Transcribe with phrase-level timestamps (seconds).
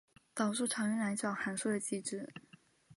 [0.33, 2.27] 导数常用来找函数的极值。